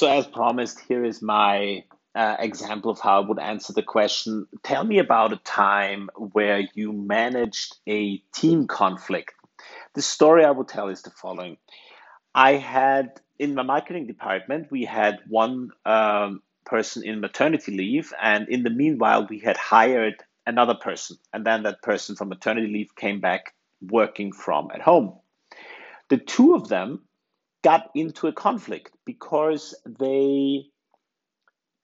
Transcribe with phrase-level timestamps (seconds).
[0.00, 4.46] So, as promised, here is my uh, example of how I would answer the question.
[4.62, 9.34] Tell me about a time where you managed a team conflict.
[9.94, 11.58] The story I will tell is the following
[12.34, 18.48] I had in my marketing department, we had one um, person in maternity leave, and
[18.48, 20.14] in the meanwhile, we had hired
[20.46, 25.18] another person, and then that person from maternity leave came back working from at home.
[26.08, 27.02] The two of them
[27.62, 30.66] got into a conflict because they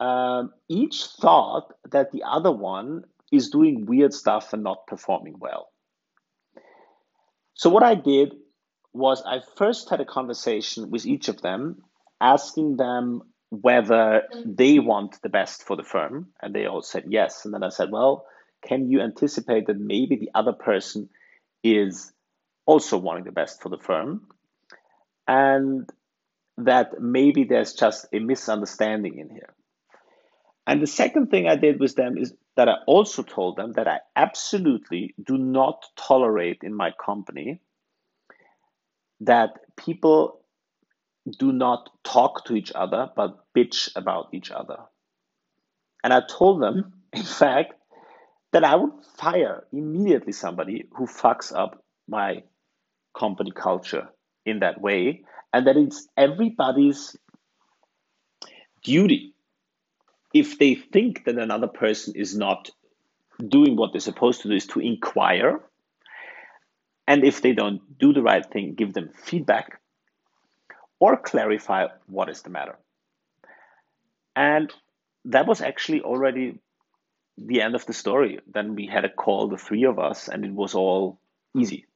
[0.00, 5.68] um, each thought that the other one is doing weird stuff and not performing well.
[7.54, 8.34] So, what I did
[8.92, 11.82] was I first had a conversation with each of them,
[12.20, 16.28] asking them whether they want the best for the firm.
[16.40, 17.44] And they all said yes.
[17.44, 18.26] And then I said, well,
[18.66, 21.10] can you anticipate that maybe the other person
[21.62, 22.12] is
[22.64, 24.26] also wanting the best for the firm?
[25.26, 25.88] And
[26.58, 29.54] that maybe there's just a misunderstanding in here.
[30.66, 33.88] And the second thing I did with them is that I also told them that
[33.88, 37.60] I absolutely do not tolerate in my company
[39.20, 40.40] that people
[41.38, 44.78] do not talk to each other but bitch about each other.
[46.04, 47.74] And I told them, in fact,
[48.52, 52.42] that I would fire immediately somebody who fucks up my
[53.16, 54.08] company culture
[54.44, 57.16] in that way, and that it's everybody's
[58.82, 59.34] duty.
[60.34, 62.70] If they think that another person is not
[63.48, 65.60] doing what they're supposed to do is to inquire
[67.06, 69.80] and if they don't do the right thing give them feedback
[71.00, 72.78] or clarify what is the matter.
[74.36, 74.72] And
[75.24, 76.58] that was actually already
[77.36, 78.38] the end of the story.
[78.46, 81.18] Then we had a call the three of us and it was all
[81.56, 81.86] easy.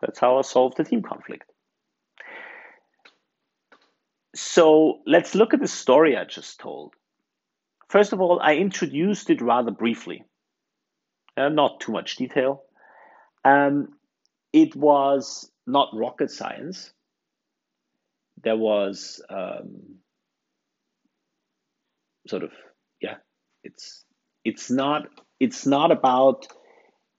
[0.00, 1.50] That's how i solved the team conflict
[4.36, 6.94] so let's look at the story i just told
[7.88, 10.24] First of all, I introduced it rather briefly,
[11.36, 12.64] uh, not too much detail.
[13.44, 13.96] Um,
[14.52, 16.92] it was not rocket science.
[18.42, 19.96] There was um,
[22.26, 22.50] sort of
[23.00, 23.16] yeah,
[23.62, 24.04] it's
[24.44, 25.06] it's not
[25.38, 26.46] it's not about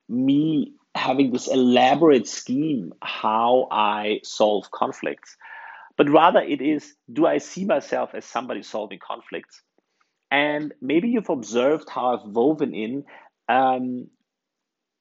[0.09, 5.37] me having this elaborate scheme how I solve conflicts,
[5.97, 9.61] but rather it is do I see myself as somebody solving conflicts
[10.29, 13.05] and maybe you've observed how I've woven in
[13.47, 14.07] um,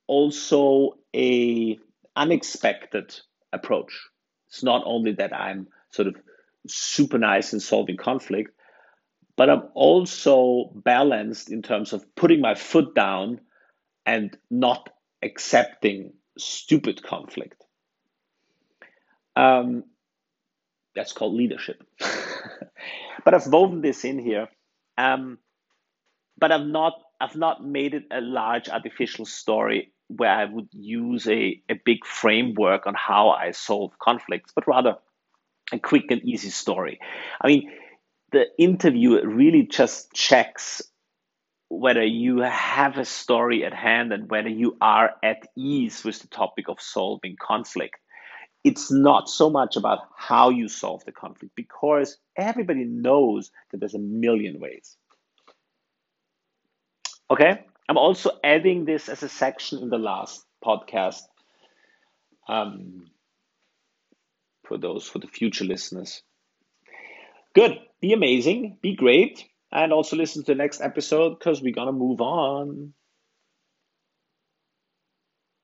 [0.06, 1.78] also a
[2.14, 3.14] unexpected
[3.52, 3.92] approach.
[4.48, 6.16] It's not only that I'm sort of
[6.68, 8.52] super nice in solving conflict,
[9.36, 13.40] but I'm also balanced in terms of putting my foot down
[14.06, 14.88] and not
[15.22, 17.62] accepting stupid conflict.
[19.34, 19.84] Um,
[20.96, 21.82] that's called leadership.
[23.24, 24.48] but I've woven this in here
[24.98, 25.38] um,
[26.38, 31.26] but I've not I've not made it a large artificial story where I would use
[31.26, 34.96] a, a big framework on how I solve conflicts, but rather
[35.72, 37.00] a quick and easy story.
[37.40, 37.72] I mean,
[38.32, 40.82] the interview really just checks
[41.68, 46.28] whether you have a story at hand and whether you are at ease with the
[46.28, 47.96] topic of solving conflict.
[48.66, 53.94] It's not so much about how you solve the conflict because everybody knows that there's
[53.94, 54.96] a million ways.
[57.30, 61.22] Okay, I'm also adding this as a section in the last podcast
[62.48, 63.06] um,
[64.64, 66.24] for those for the future listeners.
[67.54, 71.92] Good, be amazing, be great, and also listen to the next episode because we're gonna
[71.92, 72.94] move on.